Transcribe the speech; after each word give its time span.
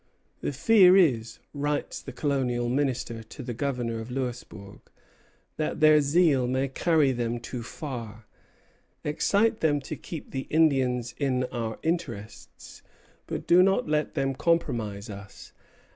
"The 0.39 0.51
fear 0.51 0.97
is," 0.97 1.37
writes 1.53 2.01
the 2.01 2.11
Colonial 2.11 2.67
Minister 2.69 3.21
to 3.21 3.43
the 3.43 3.53
Governor 3.53 3.99
of 3.99 4.09
Louisbourg, 4.09 4.79
"that 5.57 5.79
their 5.79 6.01
zeal 6.01 6.47
may 6.47 6.69
carry 6.69 7.11
them 7.11 7.39
too 7.39 7.61
far. 7.61 8.25
Excite 9.03 9.59
them 9.59 9.79
to 9.81 9.95
keep 9.95 10.31
the 10.31 10.47
Indians 10.49 11.13
in 11.19 11.43
our 11.51 11.77
interests, 11.83 12.81
but 13.27 13.45
do 13.45 13.61
not 13.61 13.87
let 13.87 14.15
them 14.15 14.33
compromise 14.33 15.07
us. 15.07 15.51